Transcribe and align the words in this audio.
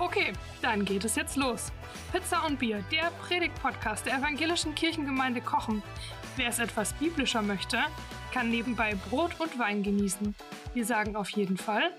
Okay, 0.00 0.32
dann 0.62 0.84
geht 0.84 1.04
es 1.04 1.16
jetzt 1.16 1.36
los. 1.36 1.72
Pizza 2.12 2.46
und 2.46 2.60
Bier, 2.60 2.84
der 2.92 3.10
Predigt-Podcast 3.26 4.06
der 4.06 4.18
evangelischen 4.18 4.72
Kirchengemeinde 4.76 5.40
Kochen. 5.40 5.82
Wer 6.36 6.48
es 6.48 6.60
etwas 6.60 6.92
biblischer 6.92 7.42
möchte, 7.42 7.78
kann 8.32 8.48
nebenbei 8.48 8.94
Brot 9.10 9.40
und 9.40 9.58
Wein 9.58 9.82
genießen. 9.82 10.36
Wir 10.72 10.84
sagen 10.84 11.16
auf 11.16 11.30
jeden 11.30 11.56
Fall 11.56 11.90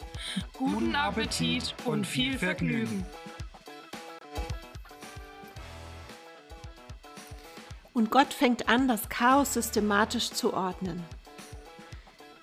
guten 0.53 0.95
Appetit 0.95 1.75
und 1.83 2.07
viel 2.07 2.37
Vergnügen. 2.37 3.05
Und 7.93 8.11
Gott 8.11 8.33
fängt 8.33 8.69
an, 8.69 8.87
das 8.87 9.09
Chaos 9.09 9.55
systematisch 9.55 10.31
zu 10.31 10.53
ordnen. 10.53 11.03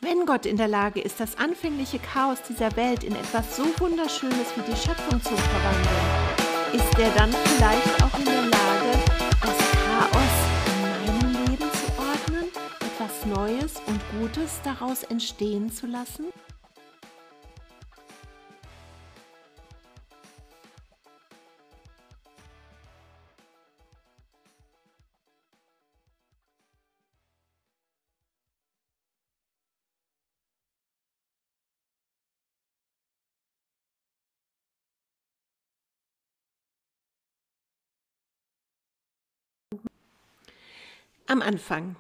Wenn 0.09 0.25
Gott 0.25 0.47
in 0.47 0.57
der 0.57 0.69
Lage 0.69 1.01
ist, 1.01 1.19
das 1.19 1.37
anfängliche 1.37 1.99
Chaos 1.99 2.39
dieser 2.49 2.77
Welt 2.77 3.03
in 3.03 3.17
etwas 3.17 3.57
so 3.57 3.65
Wunderschönes 3.81 4.55
wie 4.55 4.61
die 4.61 4.77
Schöpfung 4.77 5.21
zu 5.21 5.35
verwandeln, 5.37 6.75
ist 6.75 6.97
er 6.97 7.11
dann 7.11 7.33
vielleicht 7.33 8.05
auch 8.05 8.17
in 8.17 8.25
der 8.25 8.43
Lage, 8.43 9.03
das 9.43 9.59
Chaos 9.83 10.37
in 10.69 11.19
meinem 11.19 11.33
Leben 11.33 11.69
zu 11.73 11.99
ordnen, 11.99 12.45
etwas 12.79 13.27
Neues 13.27 13.83
und 13.89 14.01
Gutes 14.21 14.61
daraus 14.63 15.03
entstehen 15.03 15.73
zu 15.73 15.89
lassen? 15.89 16.27
Am 41.29 41.43
Anfang. 41.43 41.97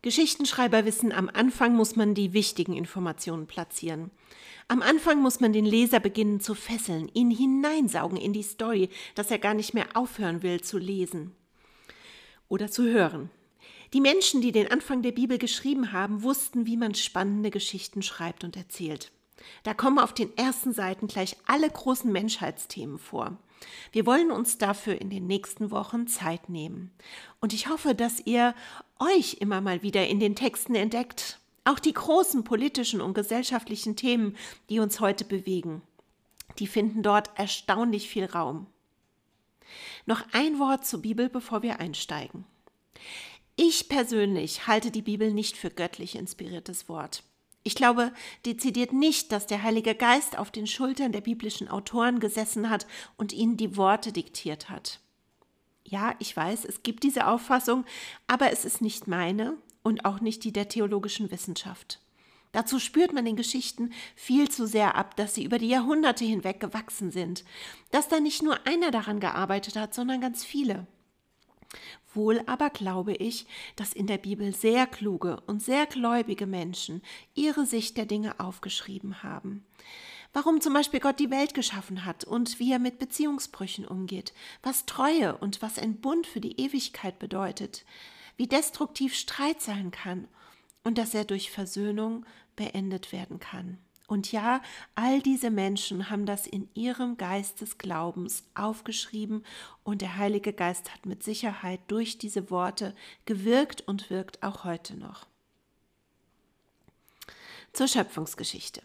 Geschichtenschreiber 0.00 0.86
wissen, 0.86 1.12
am 1.12 1.28
Anfang 1.28 1.74
muss 1.74 1.94
man 1.94 2.14
die 2.14 2.32
wichtigen 2.32 2.74
Informationen 2.74 3.46
platzieren. 3.46 4.10
Am 4.66 4.80
Anfang 4.80 5.20
muss 5.20 5.40
man 5.40 5.52
den 5.52 5.66
Leser 5.66 6.00
beginnen 6.00 6.40
zu 6.40 6.54
fesseln, 6.54 7.10
ihn 7.12 7.30
hineinsaugen 7.30 8.16
in 8.16 8.32
die 8.32 8.42
Story, 8.42 8.88
dass 9.14 9.30
er 9.30 9.38
gar 9.38 9.52
nicht 9.52 9.74
mehr 9.74 9.88
aufhören 9.94 10.42
will 10.42 10.62
zu 10.62 10.78
lesen 10.78 11.36
oder 12.48 12.70
zu 12.70 12.84
hören. 12.84 13.28
Die 13.92 14.00
Menschen, 14.00 14.40
die 14.40 14.52
den 14.52 14.70
Anfang 14.70 15.02
der 15.02 15.12
Bibel 15.12 15.36
geschrieben 15.36 15.92
haben, 15.92 16.22
wussten, 16.22 16.64
wie 16.64 16.78
man 16.78 16.94
spannende 16.94 17.50
Geschichten 17.50 18.00
schreibt 18.00 18.42
und 18.42 18.56
erzählt. 18.56 19.12
Da 19.64 19.74
kommen 19.74 19.98
auf 19.98 20.14
den 20.14 20.34
ersten 20.38 20.72
Seiten 20.72 21.08
gleich 21.08 21.36
alle 21.44 21.68
großen 21.68 22.10
Menschheitsthemen 22.10 22.98
vor. 22.98 23.36
Wir 23.92 24.06
wollen 24.06 24.30
uns 24.30 24.58
dafür 24.58 25.00
in 25.00 25.10
den 25.10 25.26
nächsten 25.26 25.70
Wochen 25.70 26.06
Zeit 26.06 26.48
nehmen. 26.48 26.90
Und 27.40 27.52
ich 27.52 27.68
hoffe, 27.68 27.94
dass 27.94 28.20
ihr 28.20 28.54
euch 28.98 29.38
immer 29.40 29.60
mal 29.60 29.82
wieder 29.82 30.06
in 30.06 30.20
den 30.20 30.36
Texten 30.36 30.74
entdeckt. 30.74 31.38
Auch 31.64 31.78
die 31.78 31.92
großen 31.92 32.44
politischen 32.44 33.00
und 33.00 33.14
gesellschaftlichen 33.14 33.94
Themen, 33.96 34.36
die 34.68 34.80
uns 34.80 35.00
heute 35.00 35.24
bewegen, 35.24 35.82
die 36.58 36.66
finden 36.66 37.02
dort 37.02 37.30
erstaunlich 37.38 38.08
viel 38.08 38.24
Raum. 38.24 38.66
Noch 40.06 40.22
ein 40.32 40.58
Wort 40.58 40.84
zur 40.84 41.02
Bibel, 41.02 41.28
bevor 41.28 41.62
wir 41.62 41.80
einsteigen. 41.80 42.44
Ich 43.56 43.88
persönlich 43.88 44.66
halte 44.66 44.90
die 44.90 45.02
Bibel 45.02 45.32
nicht 45.32 45.56
für 45.56 45.70
göttlich 45.70 46.16
inspiriertes 46.16 46.88
Wort. 46.88 47.22
Ich 47.64 47.74
glaube 47.74 48.12
dezidiert 48.44 48.92
nicht, 48.92 49.30
dass 49.30 49.46
der 49.46 49.62
Heilige 49.62 49.94
Geist 49.94 50.36
auf 50.36 50.50
den 50.50 50.66
Schultern 50.66 51.12
der 51.12 51.20
biblischen 51.20 51.68
Autoren 51.68 52.18
gesessen 52.18 52.70
hat 52.70 52.86
und 53.16 53.32
ihnen 53.32 53.56
die 53.56 53.76
Worte 53.76 54.12
diktiert 54.12 54.68
hat. 54.68 55.00
Ja, 55.84 56.14
ich 56.18 56.36
weiß, 56.36 56.64
es 56.64 56.82
gibt 56.82 57.02
diese 57.02 57.26
Auffassung, 57.26 57.84
aber 58.26 58.52
es 58.52 58.64
ist 58.64 58.80
nicht 58.80 59.06
meine 59.06 59.56
und 59.82 60.04
auch 60.04 60.20
nicht 60.20 60.44
die 60.44 60.52
der 60.52 60.68
theologischen 60.68 61.30
Wissenschaft. 61.30 62.00
Dazu 62.52 62.78
spürt 62.78 63.12
man 63.12 63.24
den 63.24 63.36
Geschichten 63.36 63.92
viel 64.14 64.50
zu 64.50 64.66
sehr 64.66 64.94
ab, 64.94 65.16
dass 65.16 65.34
sie 65.34 65.44
über 65.44 65.58
die 65.58 65.68
Jahrhunderte 65.68 66.24
hinweg 66.24 66.60
gewachsen 66.60 67.10
sind, 67.10 67.44
dass 67.90 68.08
da 68.08 68.20
nicht 68.20 68.42
nur 68.42 68.66
einer 68.66 68.90
daran 68.90 69.20
gearbeitet 69.20 69.76
hat, 69.76 69.94
sondern 69.94 70.20
ganz 70.20 70.44
viele. 70.44 70.86
Wohl 72.14 72.42
aber 72.46 72.70
glaube 72.70 73.14
ich, 73.14 73.46
dass 73.76 73.92
in 73.92 74.06
der 74.06 74.18
Bibel 74.18 74.54
sehr 74.54 74.86
kluge 74.86 75.40
und 75.46 75.62
sehr 75.62 75.86
gläubige 75.86 76.46
Menschen 76.46 77.02
ihre 77.34 77.64
Sicht 77.66 77.96
der 77.96 78.06
Dinge 78.06 78.38
aufgeschrieben 78.38 79.22
haben. 79.22 79.64
Warum 80.34 80.60
zum 80.60 80.72
Beispiel 80.72 81.00
Gott 81.00 81.18
die 81.20 81.30
Welt 81.30 81.52
geschaffen 81.52 82.04
hat 82.04 82.24
und 82.24 82.58
wie 82.58 82.72
er 82.72 82.78
mit 82.78 82.98
Beziehungsbrüchen 82.98 83.86
umgeht, 83.86 84.32
was 84.62 84.86
Treue 84.86 85.36
und 85.36 85.60
was 85.60 85.78
ein 85.78 86.00
Bund 86.00 86.26
für 86.26 86.40
die 86.40 86.58
Ewigkeit 86.58 87.18
bedeutet, 87.18 87.84
wie 88.36 88.46
destruktiv 88.46 89.14
Streit 89.14 89.60
sein 89.60 89.90
kann 89.90 90.28
und 90.84 90.96
dass 90.96 91.14
er 91.14 91.24
durch 91.24 91.50
Versöhnung 91.50 92.24
beendet 92.56 93.12
werden 93.12 93.40
kann. 93.40 93.78
Und 94.06 94.32
ja, 94.32 94.60
all 94.94 95.20
diese 95.22 95.50
Menschen 95.50 96.10
haben 96.10 96.26
das 96.26 96.46
in 96.46 96.68
ihrem 96.74 97.16
Geist 97.16 97.60
des 97.60 97.78
Glaubens 97.78 98.44
aufgeschrieben 98.54 99.44
und 99.84 100.02
der 100.02 100.16
Heilige 100.16 100.52
Geist 100.52 100.92
hat 100.92 101.06
mit 101.06 101.22
Sicherheit 101.22 101.80
durch 101.88 102.18
diese 102.18 102.50
Worte 102.50 102.94
gewirkt 103.24 103.82
und 103.82 104.10
wirkt 104.10 104.42
auch 104.42 104.64
heute 104.64 104.96
noch. 104.96 105.26
Zur 107.72 107.88
Schöpfungsgeschichte. 107.88 108.82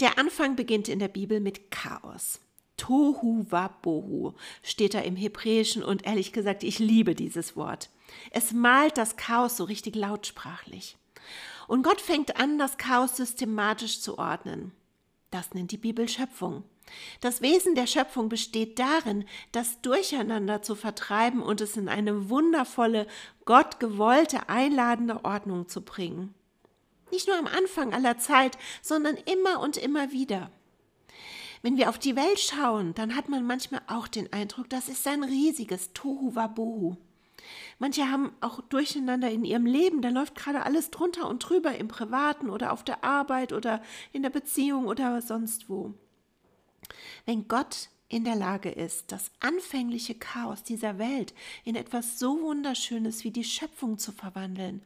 Der 0.00 0.18
Anfang 0.18 0.56
beginnt 0.56 0.88
in 0.88 0.98
der 0.98 1.08
Bibel 1.08 1.40
mit 1.40 1.70
Chaos. 1.70 2.40
Tohu 2.76 3.44
wabohu 3.50 4.32
steht 4.62 4.94
da 4.94 5.00
im 5.00 5.16
Hebräischen 5.16 5.82
und 5.82 6.06
ehrlich 6.06 6.32
gesagt, 6.32 6.62
ich 6.62 6.78
liebe 6.78 7.14
dieses 7.14 7.56
Wort. 7.56 7.90
Es 8.30 8.52
malt 8.52 8.96
das 8.96 9.16
Chaos 9.16 9.58
so 9.58 9.64
richtig 9.64 9.96
lautsprachlich. 9.96 10.96
Und 11.68 11.82
Gott 11.82 12.00
fängt 12.00 12.38
an, 12.38 12.58
das 12.58 12.78
Chaos 12.78 13.16
systematisch 13.16 14.00
zu 14.00 14.18
ordnen. 14.18 14.72
Das 15.30 15.54
nennt 15.54 15.70
die 15.70 15.78
Bibel 15.78 16.08
Schöpfung. 16.08 16.64
Das 17.20 17.40
Wesen 17.40 17.74
der 17.74 17.86
Schöpfung 17.86 18.28
besteht 18.28 18.78
darin, 18.78 19.24
das 19.52 19.80
Durcheinander 19.80 20.62
zu 20.62 20.74
vertreiben 20.74 21.42
und 21.42 21.60
es 21.60 21.76
in 21.76 21.88
eine 21.88 22.28
wundervolle, 22.28 23.06
gottgewollte, 23.44 24.48
einladende 24.48 25.24
Ordnung 25.24 25.68
zu 25.68 25.82
bringen. 25.82 26.34
Nicht 27.12 27.28
nur 27.28 27.38
am 27.38 27.46
Anfang 27.46 27.92
aller 27.92 28.18
Zeit, 28.18 28.56
sondern 28.82 29.16
immer 29.16 29.60
und 29.60 29.76
immer 29.76 30.12
wieder. 30.12 30.50
Wenn 31.62 31.76
wir 31.76 31.90
auf 31.90 31.98
die 31.98 32.16
Welt 32.16 32.40
schauen, 32.40 32.94
dann 32.94 33.14
hat 33.14 33.28
man 33.28 33.46
manchmal 33.46 33.82
auch 33.86 34.08
den 34.08 34.32
Eindruck, 34.32 34.70
das 34.70 34.88
ist 34.88 35.06
ein 35.06 35.22
riesiges 35.22 35.92
Tohu 35.92 36.34
Wabohu. 36.34 36.96
Manche 37.78 38.10
haben 38.10 38.32
auch 38.40 38.60
Durcheinander 38.60 39.30
in 39.30 39.44
ihrem 39.44 39.66
Leben, 39.66 40.02
da 40.02 40.10
läuft 40.10 40.34
gerade 40.34 40.62
alles 40.62 40.90
drunter 40.90 41.28
und 41.28 41.38
drüber 41.38 41.74
im 41.76 41.88
Privaten 41.88 42.50
oder 42.50 42.72
auf 42.72 42.84
der 42.84 43.04
Arbeit 43.04 43.52
oder 43.52 43.82
in 44.12 44.22
der 44.22 44.30
Beziehung 44.30 44.86
oder 44.86 45.22
sonst 45.22 45.68
wo. 45.68 45.94
Wenn 47.24 47.48
Gott 47.48 47.88
in 48.08 48.24
der 48.24 48.34
Lage 48.34 48.70
ist, 48.70 49.12
das 49.12 49.30
anfängliche 49.40 50.14
Chaos 50.14 50.62
dieser 50.62 50.98
Welt 50.98 51.32
in 51.64 51.76
etwas 51.76 52.18
so 52.18 52.42
Wunderschönes 52.42 53.24
wie 53.24 53.30
die 53.30 53.44
Schöpfung 53.44 53.98
zu 53.98 54.12
verwandeln, 54.12 54.82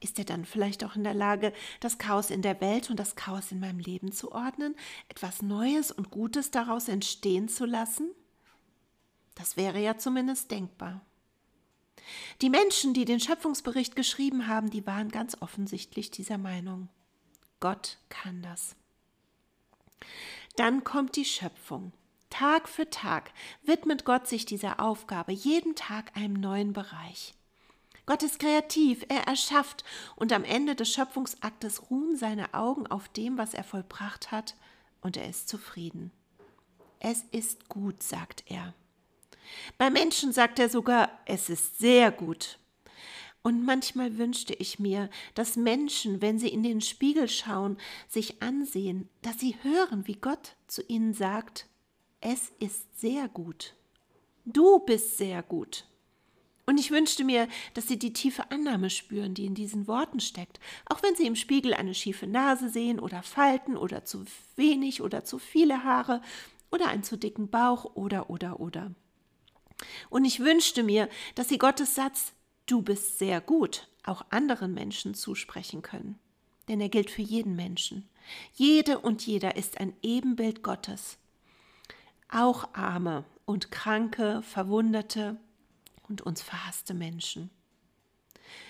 ist 0.00 0.18
er 0.18 0.24
dann 0.24 0.44
vielleicht 0.44 0.82
auch 0.82 0.96
in 0.96 1.04
der 1.04 1.14
Lage, 1.14 1.52
das 1.78 1.98
Chaos 1.98 2.30
in 2.30 2.42
der 2.42 2.60
Welt 2.60 2.90
und 2.90 2.98
das 2.98 3.16
Chaos 3.16 3.52
in 3.52 3.60
meinem 3.60 3.78
Leben 3.78 4.12
zu 4.12 4.32
ordnen, 4.32 4.74
etwas 5.08 5.42
Neues 5.42 5.92
und 5.92 6.10
Gutes 6.10 6.50
daraus 6.50 6.88
entstehen 6.88 7.48
zu 7.48 7.66
lassen? 7.66 8.10
Das 9.34 9.56
wäre 9.56 9.78
ja 9.78 9.96
zumindest 9.96 10.50
denkbar. 10.50 11.02
Die 12.40 12.50
Menschen, 12.50 12.94
die 12.94 13.04
den 13.04 13.20
Schöpfungsbericht 13.20 13.96
geschrieben 13.96 14.46
haben, 14.46 14.70
die 14.70 14.86
waren 14.86 15.10
ganz 15.10 15.36
offensichtlich 15.40 16.10
dieser 16.10 16.38
Meinung. 16.38 16.88
Gott 17.60 17.98
kann 18.08 18.42
das. 18.42 18.74
Dann 20.56 20.84
kommt 20.84 21.16
die 21.16 21.24
Schöpfung. 21.24 21.92
Tag 22.30 22.68
für 22.68 22.88
Tag 22.88 23.32
widmet 23.62 24.04
Gott 24.04 24.28
sich 24.28 24.46
dieser 24.46 24.80
Aufgabe, 24.80 25.32
jeden 25.32 25.74
Tag 25.74 26.16
einem 26.16 26.34
neuen 26.34 26.72
Bereich. 26.72 27.34
Gott 28.06 28.22
ist 28.22 28.38
kreativ, 28.38 29.04
er 29.08 29.26
erschafft 29.26 29.84
und 30.16 30.32
am 30.32 30.44
Ende 30.44 30.74
des 30.74 30.92
Schöpfungsaktes 30.92 31.90
ruhen 31.90 32.16
seine 32.16 32.54
Augen 32.54 32.86
auf 32.86 33.08
dem, 33.08 33.36
was 33.36 33.54
er 33.54 33.64
vollbracht 33.64 34.32
hat, 34.32 34.56
und 35.00 35.16
er 35.16 35.28
ist 35.28 35.48
zufrieden. 35.48 36.10
Es 36.98 37.22
ist 37.30 37.68
gut, 37.68 38.02
sagt 38.02 38.44
er. 38.46 38.74
Bei 39.78 39.90
Menschen 39.90 40.32
sagt 40.32 40.58
er 40.58 40.68
sogar, 40.68 41.10
es 41.26 41.48
ist 41.48 41.78
sehr 41.78 42.10
gut. 42.10 42.58
Und 43.42 43.64
manchmal 43.64 44.18
wünschte 44.18 44.52
ich 44.54 44.78
mir, 44.78 45.08
dass 45.34 45.56
Menschen, 45.56 46.20
wenn 46.20 46.38
sie 46.38 46.48
in 46.48 46.62
den 46.62 46.82
Spiegel 46.82 47.26
schauen, 47.28 47.78
sich 48.06 48.42
ansehen, 48.42 49.08
dass 49.22 49.40
sie 49.40 49.56
hören, 49.62 50.06
wie 50.06 50.16
Gott 50.16 50.56
zu 50.66 50.82
ihnen 50.88 51.14
sagt, 51.14 51.66
es 52.20 52.52
ist 52.58 53.00
sehr 53.00 53.28
gut. 53.28 53.74
Du 54.44 54.78
bist 54.80 55.16
sehr 55.16 55.42
gut. 55.42 55.86
Und 56.66 56.78
ich 56.78 56.90
wünschte 56.90 57.24
mir, 57.24 57.48
dass 57.74 57.88
sie 57.88 57.98
die 57.98 58.12
tiefe 58.12 58.50
Annahme 58.50 58.90
spüren, 58.90 59.34
die 59.34 59.46
in 59.46 59.54
diesen 59.54 59.88
Worten 59.88 60.20
steckt, 60.20 60.60
auch 60.86 61.02
wenn 61.02 61.16
sie 61.16 61.26
im 61.26 61.34
Spiegel 61.34 61.74
eine 61.74 61.94
schiefe 61.94 62.26
Nase 62.26 62.68
sehen 62.68 63.00
oder 63.00 63.22
Falten 63.22 63.76
oder 63.76 64.04
zu 64.04 64.24
wenig 64.54 65.02
oder 65.02 65.24
zu 65.24 65.38
viele 65.38 65.82
Haare 65.82 66.20
oder 66.70 66.88
einen 66.88 67.02
zu 67.02 67.16
dicken 67.16 67.48
Bauch 67.48 67.96
oder 67.96 68.30
oder 68.30 68.60
oder. 68.60 68.94
Und 70.08 70.24
ich 70.24 70.40
wünschte 70.40 70.82
mir, 70.82 71.08
dass 71.34 71.48
sie 71.48 71.58
Gottes 71.58 71.94
Satz 71.94 72.32
Du 72.66 72.82
bist 72.82 73.18
sehr 73.18 73.40
gut 73.40 73.88
auch 74.04 74.24
anderen 74.30 74.74
Menschen 74.74 75.14
zusprechen 75.14 75.82
können. 75.82 76.18
Denn 76.68 76.80
er 76.80 76.88
gilt 76.88 77.10
für 77.10 77.22
jeden 77.22 77.56
Menschen. 77.56 78.08
Jede 78.54 78.98
und 78.98 79.26
jeder 79.26 79.56
ist 79.56 79.78
ein 79.78 79.94
Ebenbild 80.02 80.62
Gottes. 80.62 81.18
Auch 82.28 82.74
arme 82.74 83.24
und 83.44 83.70
kranke, 83.70 84.42
verwundete 84.42 85.36
und 86.08 86.22
uns 86.22 86.42
verhasste 86.42 86.94
Menschen. 86.94 87.50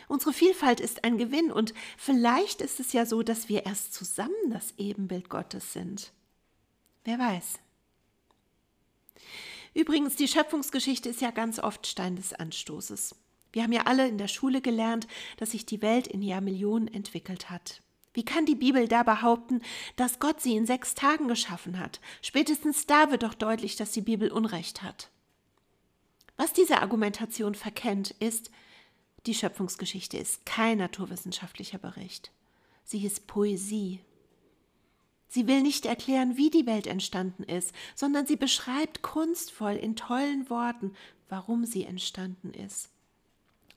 Unsere 0.09 0.33
Vielfalt 0.33 0.81
ist 0.81 1.05
ein 1.05 1.19
Gewinn 1.19 1.53
und 1.53 1.75
vielleicht 1.97 2.61
ist 2.61 2.81
es 2.81 2.93
ja 2.93 3.07
so, 3.07 3.23
dass 3.23 3.49
wir 3.49 3.67
erst 3.67 3.95
zusammen 3.95 4.51
das 4.51 4.75
Ebenbild 4.79 5.29
Gottes 5.29 5.73
sind. 5.73 6.13
Wer 7.05 7.19
weiß. 7.19 7.59
Übrigens, 9.75 10.17
die 10.17 10.29
Schöpfungsgeschichte 10.29 11.09
ist 11.09 11.21
ja 11.21 11.31
ganz 11.31 11.59
oft 11.59 11.87
Stein 11.87 12.17
des 12.17 12.33
Anstoßes. 12.33 13.15
Wir 13.53 13.63
haben 13.63 13.73
ja 13.73 13.83
alle 13.83 14.09
in 14.09 14.19
der 14.19 14.29
Schule 14.29 14.61
gelernt, 14.61 15.07
dass 15.37 15.53
sich 15.53 15.67
die 15.67 15.83
Welt 15.83 16.07
in 16.07 16.23
Jahrmillionen 16.23 16.93
entwickelt 16.93 17.51
hat. 17.51 17.83
Wie 18.13 18.25
kann 18.25 18.47
die 18.47 18.57
Bibel 18.57 18.89
da 18.89 19.05
behaupten, 19.05 19.63
dass 19.97 20.19
Gott 20.19 20.41
sie 20.41 20.57
in 20.57 20.67
sechs 20.67 20.95
Tagen 20.95 21.29
geschaffen 21.29 21.79
hat? 21.79 22.01
Spätestens 22.23 22.87
da 22.87 23.11
wird 23.11 23.23
doch 23.23 23.35
deutlich, 23.35 23.77
dass 23.77 23.93
die 23.93 24.01
Bibel 24.01 24.33
Unrecht 24.33 24.83
hat. 24.83 25.11
Was 26.37 26.53
diese 26.53 26.81
Argumentation 26.81 27.55
verkennt, 27.55 28.11
ist, 28.13 28.51
die 29.27 29.35
Schöpfungsgeschichte 29.35 30.17
ist 30.17 30.47
kein 30.47 30.79
naturwissenschaftlicher 30.79 31.79
Bericht. 31.79 32.33
Sie 32.85 33.05
ist 33.05 33.27
Poesie. 33.27 34.01
Sie 35.33 35.47
will 35.47 35.63
nicht 35.63 35.87
erklären, 35.87 36.37
wie 36.37 36.51
die 36.51 36.67
Welt 36.67 36.89
entstanden 36.89 37.45
ist, 37.45 37.73
sondern 37.95 38.27
sie 38.27 38.35
beschreibt 38.35 39.01
kunstvoll 39.01 39.75
in 39.75 39.95
tollen 39.95 40.51
Worten, 40.51 40.93
warum 41.29 41.65
sie 41.65 41.85
entstanden 41.85 42.53
ist. 42.53 42.89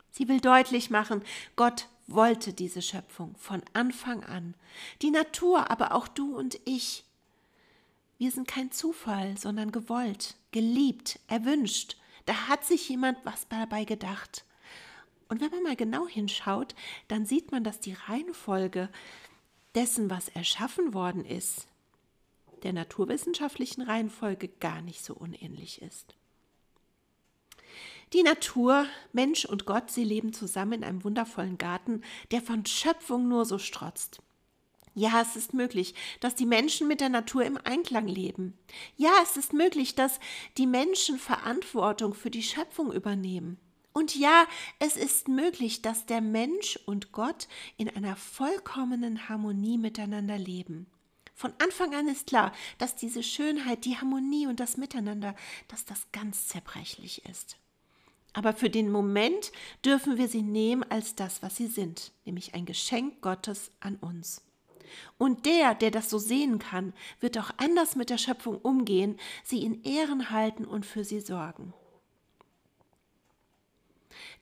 Sie 0.09 0.27
will 0.27 0.39
deutlich 0.39 0.89
machen, 0.89 1.21
Gott 1.55 1.87
wollte 2.07 2.53
diese 2.53 2.81
Schöpfung 2.81 3.35
von 3.37 3.61
Anfang 3.73 4.23
an. 4.23 4.55
Die 5.03 5.11
Natur, 5.11 5.69
aber 5.69 5.93
auch 5.93 6.07
du 6.07 6.35
und 6.35 6.59
ich. 6.65 7.03
Wir 8.17 8.31
sind 8.31 8.47
kein 8.47 8.71
Zufall, 8.71 9.37
sondern 9.37 9.71
gewollt, 9.71 10.35
geliebt, 10.51 11.19
erwünscht. 11.27 11.97
Da 12.25 12.47
hat 12.47 12.65
sich 12.65 12.89
jemand 12.89 13.19
was 13.25 13.47
dabei 13.47 13.85
gedacht. 13.85 14.43
Und 15.29 15.39
wenn 15.39 15.51
man 15.51 15.61
mal 15.61 15.75
genau 15.75 16.07
hinschaut, 16.07 16.73
dann 17.09 17.27
sieht 17.27 17.51
man, 17.51 17.63
dass 17.63 17.79
die 17.79 17.93
Reihenfolge 18.07 18.89
dessen, 19.75 20.09
was 20.09 20.29
erschaffen 20.29 20.93
worden 20.93 21.25
ist, 21.25 21.67
der 22.63 22.73
naturwissenschaftlichen 22.73 23.81
Reihenfolge 23.81 24.47
gar 24.47 24.81
nicht 24.81 25.03
so 25.03 25.13
unähnlich 25.13 25.81
ist. 25.81 26.15
Die 28.13 28.23
Natur, 28.23 28.85
Mensch 29.11 29.45
und 29.45 29.65
Gott, 29.65 29.89
sie 29.89 30.03
leben 30.03 30.33
zusammen 30.33 30.73
in 30.73 30.83
einem 30.83 31.03
wundervollen 31.03 31.57
Garten, 31.57 32.03
der 32.31 32.41
von 32.41 32.65
Schöpfung 32.65 33.27
nur 33.27 33.45
so 33.45 33.57
strotzt. 33.57 34.21
Ja, 34.95 35.21
es 35.21 35.35
ist 35.35 35.55
möglich, 35.55 35.95
dass 36.19 36.35
die 36.35 36.45
Menschen 36.45 36.87
mit 36.87 37.01
der 37.01 37.09
Natur 37.09 37.43
im 37.43 37.57
Einklang 37.63 38.07
leben. 38.07 38.55
Ja, 38.95 39.11
es 39.23 39.37
ist 39.37 39.51
möglich, 39.51 39.95
dass 39.95 40.19
die 40.57 40.67
Menschen 40.67 41.17
Verantwortung 41.17 42.13
für 42.13 42.29
die 42.29 42.43
Schöpfung 42.43 42.93
übernehmen. 42.93 43.57
Und 43.93 44.15
ja, 44.15 44.47
es 44.79 44.97
ist 44.97 45.27
möglich, 45.27 45.83
dass 45.83 46.07
der 46.07 46.19
Mensch 46.19 46.79
und 46.85 47.11
Gott 47.11 47.47
in 47.77 47.89
einer 47.89 48.15
vollkommenen 48.15 49.29
Harmonie 49.29 49.77
miteinander 49.77 50.37
leben. 50.37 50.87
Von 51.35 51.53
Anfang 51.59 51.93
an 51.93 52.07
ist 52.07 52.27
klar, 52.27 52.51
dass 52.79 52.95
diese 52.95 53.23
Schönheit, 53.23 53.85
die 53.85 53.97
Harmonie 53.97 54.47
und 54.47 54.59
das 54.59 54.77
Miteinander, 54.77 55.35
dass 55.67 55.85
das 55.85 56.11
ganz 56.11 56.47
zerbrechlich 56.47 57.25
ist. 57.25 57.57
Aber 58.33 58.53
für 58.53 58.69
den 58.69 58.91
Moment 58.91 59.51
dürfen 59.85 60.17
wir 60.17 60.27
sie 60.27 60.41
nehmen 60.41 60.83
als 60.83 61.15
das, 61.15 61.43
was 61.43 61.55
sie 61.55 61.67
sind, 61.67 62.11
nämlich 62.25 62.55
ein 62.55 62.65
Geschenk 62.65 63.21
Gottes 63.21 63.71
an 63.79 63.95
uns. 63.97 64.41
Und 65.17 65.45
der, 65.45 65.75
der 65.75 65.91
das 65.91 66.09
so 66.09 66.17
sehen 66.17 66.59
kann, 66.59 66.93
wird 67.19 67.37
auch 67.37 67.51
anders 67.57 67.95
mit 67.95 68.09
der 68.09 68.17
Schöpfung 68.17 68.57
umgehen, 68.57 69.19
sie 69.43 69.63
in 69.63 69.83
Ehren 69.83 70.31
halten 70.31 70.65
und 70.65 70.85
für 70.85 71.03
sie 71.03 71.19
sorgen. 71.19 71.73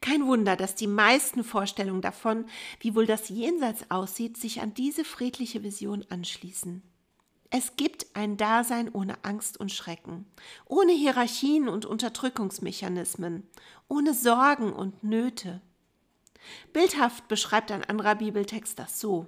Kein 0.01 0.25
Wunder, 0.25 0.56
dass 0.56 0.74
die 0.74 0.88
meisten 0.88 1.44
Vorstellungen 1.44 2.01
davon, 2.01 2.45
wie 2.80 2.95
wohl 2.95 3.06
das 3.06 3.30
Jenseits 3.30 3.86
aussieht, 3.89 4.36
sich 4.36 4.62
an 4.62 4.74
diese 4.74 5.06
friedliche 5.06 5.63
Vision 5.63 6.03
anschließen. 6.09 6.81
Es 7.51 7.75
gibt 7.75 8.07
ein 8.15 8.38
Dasein 8.38 8.89
ohne 8.94 9.24
Angst 9.24 9.59
und 9.59 9.71
Schrecken, 9.71 10.25
ohne 10.65 10.94
Hierarchien 10.94 11.68
und 11.68 11.86
Unterdrückungsmechanismen, 11.86 13.48
ohne 13.89 14.13
Sorgen 14.13 14.74
und 14.74 15.03
Nöte. 15.03 15.62
Bildhaft 16.74 17.27
beschreibt 17.27 17.71
ein 17.71 17.83
anderer 17.83 18.15
Bibeltext 18.15 18.80
das 18.80 19.00
so. 19.00 19.27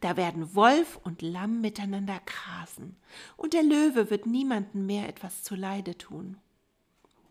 Da 0.00 0.16
werden 0.16 0.54
Wolf 0.54 0.98
und 1.02 1.22
Lamm 1.22 1.60
miteinander 1.60 2.20
grasen, 2.24 2.96
und 3.36 3.52
der 3.52 3.64
Löwe 3.64 4.10
wird 4.10 4.26
niemandem 4.26 4.86
mehr 4.86 5.08
etwas 5.08 5.42
zuleide 5.42 5.98
tun. 5.98 6.38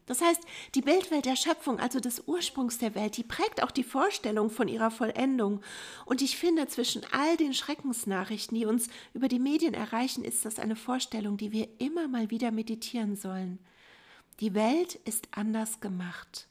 Das 0.05 0.21
heißt, 0.21 0.41
die 0.75 0.81
Bildwelt 0.81 1.25
der 1.25 1.35
Schöpfung, 1.35 1.79
also 1.79 1.99
des 1.99 2.27
Ursprungs 2.27 2.77
der 2.77 2.93
Welt, 2.93 3.17
die 3.17 3.23
prägt 3.23 3.63
auch 3.63 3.71
die 3.71 3.83
Vorstellung 3.83 4.51
von 4.51 4.67
ihrer 4.67 4.91
Vollendung. 4.91 5.61
Und 6.05 6.21
ich 6.21 6.37
finde, 6.37 6.67
zwischen 6.67 7.01
all 7.11 7.37
den 7.37 7.53
Schreckensnachrichten, 7.53 8.55
die 8.57 8.65
uns 8.65 8.87
über 9.13 9.27
die 9.27 9.39
Medien 9.39 9.73
erreichen, 9.73 10.23
ist 10.23 10.45
das 10.45 10.59
eine 10.59 10.75
Vorstellung, 10.75 11.37
die 11.37 11.51
wir 11.51 11.67
immer 11.79 12.07
mal 12.07 12.29
wieder 12.29 12.51
meditieren 12.51 13.15
sollen. 13.15 13.59
Die 14.41 14.53
Welt 14.53 14.95
ist 15.05 15.29
anders 15.31 15.79
gemacht. 15.79 16.47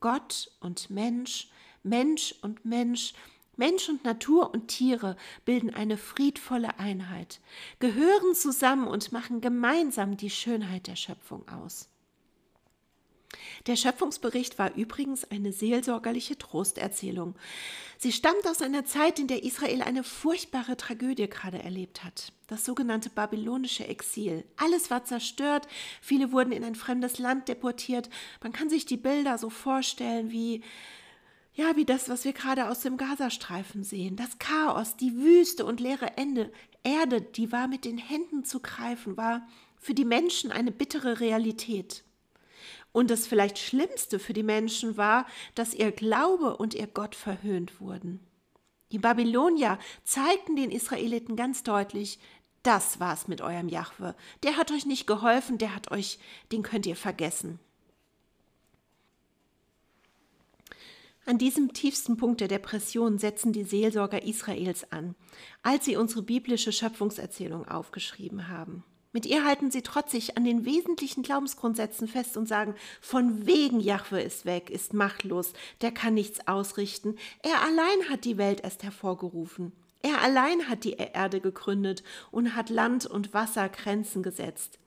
Gott 0.00 0.50
und 0.60 0.90
Mensch, 0.90 1.48
Mensch 1.82 2.34
und 2.42 2.64
Mensch, 2.64 3.14
Mensch 3.56 3.88
und 3.88 4.04
Natur 4.04 4.52
und 4.52 4.68
Tiere 4.68 5.16
bilden 5.44 5.74
eine 5.74 5.96
friedvolle 5.96 6.78
Einheit, 6.78 7.40
gehören 7.80 8.34
zusammen 8.34 8.86
und 8.86 9.12
machen 9.12 9.40
gemeinsam 9.40 10.16
die 10.16 10.30
Schönheit 10.30 10.86
der 10.86 10.96
Schöpfung 10.96 11.48
aus. 11.48 11.91
Der 13.66 13.76
Schöpfungsbericht 13.76 14.58
war 14.58 14.74
übrigens 14.74 15.30
eine 15.30 15.52
seelsorgerliche 15.52 16.36
Trosterzählung. 16.36 17.34
Sie 17.98 18.12
stammt 18.12 18.46
aus 18.46 18.62
einer 18.62 18.84
Zeit, 18.84 19.18
in 19.18 19.28
der 19.28 19.44
Israel 19.44 19.82
eine 19.82 20.02
furchtbare 20.02 20.76
Tragödie 20.76 21.28
gerade 21.28 21.62
erlebt 21.62 22.02
hat. 22.04 22.32
Das 22.48 22.64
sogenannte 22.64 23.10
babylonische 23.10 23.86
Exil. 23.86 24.44
Alles 24.56 24.90
war 24.90 25.04
zerstört, 25.04 25.68
viele 26.00 26.32
wurden 26.32 26.52
in 26.52 26.64
ein 26.64 26.74
fremdes 26.74 27.18
Land 27.18 27.48
deportiert. 27.48 28.10
Man 28.42 28.52
kann 28.52 28.68
sich 28.68 28.86
die 28.86 28.96
Bilder 28.96 29.38
so 29.38 29.50
vorstellen 29.50 30.30
wie 30.30 30.62
ja, 31.54 31.76
wie 31.76 31.84
das, 31.84 32.08
was 32.08 32.24
wir 32.24 32.32
gerade 32.32 32.70
aus 32.70 32.80
dem 32.80 32.96
Gazastreifen 32.96 33.84
sehen. 33.84 34.16
Das 34.16 34.38
Chaos, 34.38 34.96
die 34.96 35.16
Wüste 35.16 35.66
und 35.66 35.80
leere 35.80 36.16
Ende, 36.16 36.50
Erde, 36.82 37.20
die 37.20 37.52
war 37.52 37.68
mit 37.68 37.84
den 37.84 37.98
Händen 37.98 38.44
zu 38.44 38.60
greifen, 38.60 39.16
war 39.16 39.46
für 39.78 39.94
die 39.94 40.04
Menschen 40.04 40.50
eine 40.50 40.72
bittere 40.72 41.20
Realität. 41.20 42.04
Und 42.92 43.10
das 43.10 43.26
vielleicht 43.26 43.58
Schlimmste 43.58 44.18
für 44.18 44.34
die 44.34 44.42
Menschen 44.42 44.96
war, 44.96 45.26
dass 45.54 45.74
ihr 45.74 45.92
Glaube 45.92 46.56
und 46.56 46.74
ihr 46.74 46.86
Gott 46.86 47.14
verhöhnt 47.14 47.80
wurden. 47.80 48.20
Die 48.92 48.98
Babylonier 48.98 49.78
zeigten 50.04 50.54
den 50.54 50.70
Israeliten 50.70 51.34
ganz 51.34 51.62
deutlich, 51.62 52.18
das 52.62 53.00
war's 53.00 53.26
mit 53.26 53.40
eurem 53.40 53.68
Jahwe. 53.68 54.14
Der 54.42 54.56
hat 54.56 54.70
euch 54.70 54.86
nicht 54.86 55.06
geholfen, 55.06 55.58
der 55.58 55.74
hat 55.74 55.90
euch, 55.90 56.18
den 56.52 56.62
könnt 56.62 56.86
ihr 56.86 56.96
vergessen. 56.96 57.58
An 61.24 61.38
diesem 61.38 61.72
tiefsten 61.72 62.16
Punkt 62.16 62.40
der 62.40 62.48
Depression 62.48 63.18
setzen 63.18 63.52
die 63.52 63.64
Seelsorger 63.64 64.22
Israels 64.24 64.90
an, 64.90 65.14
als 65.62 65.84
sie 65.84 65.96
unsere 65.96 66.22
biblische 66.22 66.72
Schöpfungserzählung 66.72 67.66
aufgeschrieben 67.66 68.48
haben. 68.48 68.84
Mit 69.12 69.26
ihr 69.26 69.44
halten 69.44 69.70
sie 69.70 69.82
trotzig 69.82 70.38
an 70.38 70.44
den 70.44 70.64
wesentlichen 70.64 71.22
Glaubensgrundsätzen 71.22 72.08
fest 72.08 72.38
und 72.38 72.48
sagen, 72.48 72.74
von 73.02 73.46
wegen 73.46 73.78
Jahwe 73.78 74.22
ist 74.22 74.46
weg, 74.46 74.70
ist 74.70 74.94
machtlos, 74.94 75.52
der 75.82 75.92
kann 75.92 76.14
nichts 76.14 76.48
ausrichten. 76.48 77.16
Er 77.42 77.62
allein 77.62 78.08
hat 78.10 78.24
die 78.24 78.38
Welt 78.38 78.62
erst 78.62 78.82
hervorgerufen. 78.82 79.72
Er 80.00 80.22
allein 80.22 80.68
hat 80.68 80.84
die 80.84 80.94
Erde 80.94 81.40
gegründet 81.40 82.02
und 82.30 82.56
hat 82.56 82.70
Land 82.70 83.06
und 83.06 83.34
Wasser 83.34 83.68
Grenzen 83.68 84.22
gesetzt. 84.22 84.78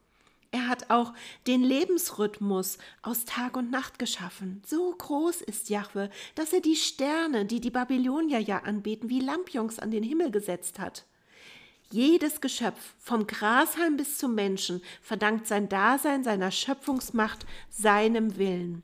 Er 0.52 0.68
hat 0.68 0.90
auch 0.90 1.14
den 1.48 1.64
Lebensrhythmus 1.64 2.78
aus 3.02 3.26
Tag 3.26 3.58
und 3.58 3.72
Nacht 3.72 4.00
geschaffen. 4.00 4.62
So 4.66 4.96
groß 4.98 5.42
ist 5.42 5.70
Jahwe, 5.70 6.10
dass 6.34 6.54
er 6.54 6.62
die 6.62 6.78
Sterne, 6.78 7.46
die 7.46 7.60
die 7.60 7.72
Babylonier 7.72 8.40
ja 8.40 8.60
anbeten, 8.60 9.10
wie 9.10 9.20
Lampions 9.20 9.80
an 9.80 9.92
den 9.92 10.04
Himmel 10.04 10.32
gesetzt 10.32 10.80
hat. 10.80 11.06
Jedes 11.96 12.42
Geschöpf, 12.42 12.94
vom 13.00 13.26
Grashalm 13.26 13.96
bis 13.96 14.18
zum 14.18 14.36
Menschen, 14.36 14.82
verdankt 15.02 15.48
sein 15.48 15.70
Dasein 15.70 16.26
seiner 16.26 16.52
Schöpfungsmacht, 16.52 17.46
seinem 17.70 18.36
Willen. 18.36 18.84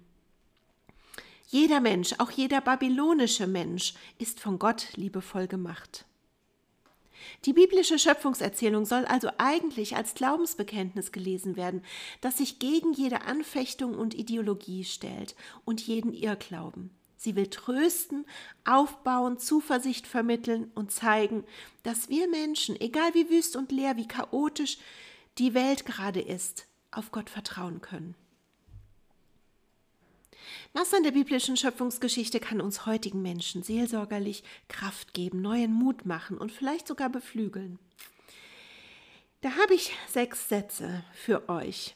Jeder 1.48 1.82
Mensch, 1.82 2.14
auch 2.20 2.32
jeder 2.32 2.62
babylonische 2.62 3.48
Mensch, 3.48 3.96
ist 4.18 4.40
von 4.40 4.60
Gott 4.60 4.96
liebevoll 4.96 5.48
gemacht. 5.48 6.06
Die 7.44 7.52
biblische 7.52 8.00
Schöpfungserzählung 8.00 8.86
soll 8.86 9.04
also 9.04 9.30
eigentlich 9.38 9.98
als 9.98 10.14
Glaubensbekenntnis 10.14 11.12
gelesen 11.12 11.58
werden, 11.58 11.84
das 12.22 12.38
sich 12.38 12.60
gegen 12.60 12.94
jede 12.94 13.24
Anfechtung 13.24 13.94
und 13.94 14.14
Ideologie 14.14 14.86
stellt 14.86 15.36
und 15.66 15.82
jeden 15.82 16.14
Irrglauben. 16.14 16.92
Sie 17.22 17.36
will 17.36 17.52
trösten, 17.52 18.26
aufbauen, 18.66 19.38
Zuversicht 19.38 20.08
vermitteln 20.08 20.72
und 20.74 20.92
zeigen, 20.92 21.44
dass 21.84 22.10
wir 22.10 22.28
Menschen, 22.28 22.82
egal 22.82 23.14
wie 23.14 23.30
wüst 23.30 23.56
und 23.56 23.72
leer, 23.72 23.96
wie 23.96 24.08
chaotisch 24.08 24.80
die 25.38 25.54
Welt 25.54 25.86
gerade 25.86 26.20
ist, 26.20 26.66
auf 26.90 27.12
Gott 27.12 27.30
vertrauen 27.30 27.80
können. 27.80 28.16
Was 30.74 30.96
an 30.96 31.04
der 31.04 31.12
biblischen 31.12 31.58
Schöpfungsgeschichte 31.58 32.40
kann 32.40 32.60
uns 32.60 32.88
heutigen 32.88 33.22
Menschen 33.22 33.62
seelsorgerlich 33.62 34.44
Kraft 34.68 35.14
geben, 35.14 35.44
neuen 35.44 35.74
Mut 35.74 36.08
machen 36.08 36.40
und 36.40 36.52
vielleicht 36.52 36.88
sogar 36.88 37.10
beflügeln? 37.10 37.78
Da 39.42 39.52
habe 39.58 39.76
ich 39.76 39.94
sechs 40.08 40.50
Sätze 40.50 41.04
für 41.14 41.50
euch. 41.50 41.96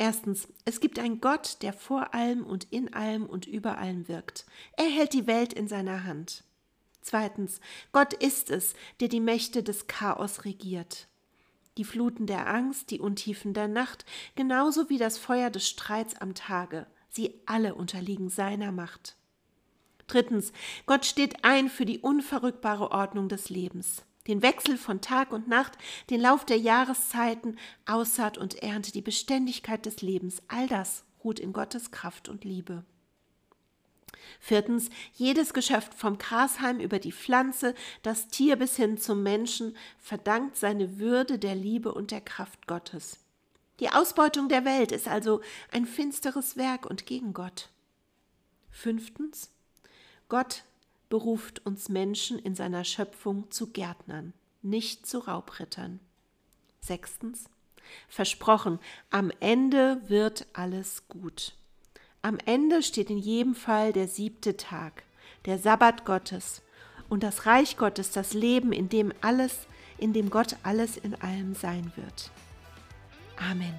Erstens, 0.00 0.46
es 0.64 0.78
gibt 0.78 1.00
einen 1.00 1.20
Gott, 1.20 1.58
der 1.60 1.72
vor 1.72 2.14
allem 2.14 2.46
und 2.46 2.68
in 2.70 2.94
allem 2.94 3.26
und 3.26 3.46
über 3.46 3.78
allem 3.78 4.06
wirkt. 4.06 4.46
Er 4.76 4.86
hält 4.86 5.12
die 5.12 5.26
Welt 5.26 5.52
in 5.52 5.66
seiner 5.66 6.04
Hand. 6.04 6.44
Zweitens, 7.02 7.60
Gott 7.90 8.12
ist 8.12 8.48
es, 8.48 8.74
der 9.00 9.08
die 9.08 9.20
Mächte 9.20 9.64
des 9.64 9.88
Chaos 9.88 10.44
regiert. 10.44 11.08
Die 11.78 11.84
Fluten 11.84 12.26
der 12.26 12.46
Angst, 12.46 12.92
die 12.92 13.00
Untiefen 13.00 13.54
der 13.54 13.66
Nacht, 13.66 14.04
genauso 14.36 14.88
wie 14.88 14.98
das 14.98 15.18
Feuer 15.18 15.50
des 15.50 15.68
Streits 15.68 16.14
am 16.14 16.34
Tage, 16.34 16.86
sie 17.08 17.34
alle 17.46 17.74
unterliegen 17.74 18.30
seiner 18.30 18.70
Macht. 18.70 19.16
Drittens, 20.06 20.52
Gott 20.86 21.06
steht 21.06 21.44
ein 21.44 21.68
für 21.68 21.84
die 21.84 21.98
unverrückbare 21.98 22.92
Ordnung 22.92 23.28
des 23.28 23.50
Lebens 23.50 24.04
den 24.28 24.42
Wechsel 24.42 24.76
von 24.76 25.00
Tag 25.00 25.32
und 25.32 25.48
Nacht, 25.48 25.72
den 26.10 26.20
Lauf 26.20 26.44
der 26.44 26.58
Jahreszeiten, 26.58 27.58
Aussaat 27.86 28.38
und 28.38 28.62
Ernte, 28.62 28.92
die 28.92 29.02
Beständigkeit 29.02 29.86
des 29.86 30.02
Lebens, 30.02 30.42
all 30.48 30.68
das 30.68 31.04
ruht 31.24 31.40
in 31.40 31.52
Gottes 31.52 31.90
Kraft 31.90 32.28
und 32.28 32.44
Liebe. 32.44 32.84
Viertens, 34.40 34.90
jedes 35.14 35.52
Geschöpf 35.52 35.90
vom 35.96 36.18
Grashalm 36.18 36.80
über 36.80 36.98
die 36.98 37.12
Pflanze, 37.12 37.74
das 38.02 38.28
Tier 38.28 38.56
bis 38.56 38.76
hin 38.76 38.98
zum 38.98 39.22
Menschen 39.22 39.76
verdankt 39.98 40.56
seine 40.56 40.98
Würde 40.98 41.38
der 41.38 41.54
Liebe 41.54 41.92
und 41.92 42.10
der 42.10 42.20
Kraft 42.20 42.66
Gottes. 42.66 43.18
Die 43.80 43.90
Ausbeutung 43.90 44.48
der 44.48 44.64
Welt 44.64 44.92
ist 44.92 45.08
also 45.08 45.40
ein 45.72 45.86
finsteres 45.86 46.56
Werk 46.56 46.86
und 46.86 47.06
gegen 47.06 47.32
Gott. 47.32 47.70
Fünftens, 48.70 49.50
Gott 50.28 50.64
beruft 51.08 51.64
uns 51.64 51.88
Menschen 51.88 52.38
in 52.38 52.54
seiner 52.54 52.84
Schöpfung 52.84 53.50
zu 53.50 53.72
Gärtnern, 53.72 54.32
nicht 54.62 55.06
zu 55.06 55.18
Raubrittern. 55.18 56.00
Sechstens. 56.80 57.44
Versprochen, 58.08 58.78
am 59.10 59.30
Ende 59.40 60.02
wird 60.08 60.46
alles 60.52 61.08
gut. 61.08 61.54
Am 62.20 62.38
Ende 62.44 62.82
steht 62.82 63.10
in 63.10 63.18
jedem 63.18 63.54
Fall 63.54 63.92
der 63.92 64.08
siebte 64.08 64.56
Tag, 64.56 65.04
der 65.46 65.58
Sabbat 65.58 66.04
Gottes 66.04 66.62
und 67.08 67.22
das 67.22 67.46
Reich 67.46 67.76
Gottes, 67.76 68.10
das 68.10 68.34
Leben, 68.34 68.72
in 68.72 68.88
dem 68.88 69.12
alles, 69.20 69.66
in 69.96 70.12
dem 70.12 70.28
Gott 70.28 70.56
alles 70.62 70.96
in 70.96 71.14
allem 71.14 71.54
sein 71.54 71.92
wird. 71.96 72.30
Amen. 73.36 73.74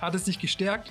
Hat 0.00 0.14
es 0.14 0.24
dich 0.24 0.38
gestärkt? 0.38 0.90